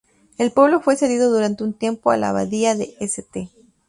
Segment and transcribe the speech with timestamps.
[0.39, 3.51] El pueblo fue cedido durante un tiempo a la Abadía de St.